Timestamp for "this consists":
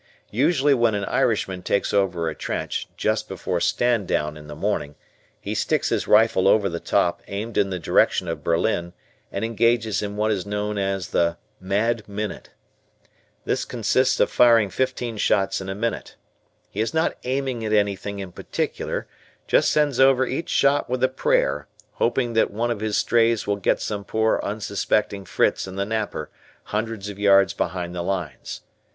13.45-14.19